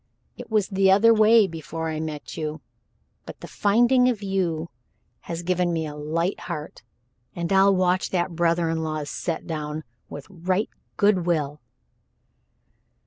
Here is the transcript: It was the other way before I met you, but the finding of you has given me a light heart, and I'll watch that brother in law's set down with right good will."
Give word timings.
It 0.35 0.49
was 0.49 0.69
the 0.69 0.89
other 0.89 1.13
way 1.13 1.45
before 1.45 1.87
I 1.89 1.99
met 1.99 2.35
you, 2.35 2.61
but 3.27 3.41
the 3.41 3.47
finding 3.47 4.09
of 4.09 4.23
you 4.23 4.71
has 5.19 5.43
given 5.43 5.71
me 5.71 5.85
a 5.85 5.95
light 5.95 6.39
heart, 6.39 6.81
and 7.35 7.53
I'll 7.53 7.75
watch 7.75 8.09
that 8.09 8.35
brother 8.35 8.67
in 8.71 8.81
law's 8.81 9.11
set 9.11 9.45
down 9.45 9.83
with 10.09 10.25
right 10.27 10.71
good 10.97 11.27
will." 11.27 11.61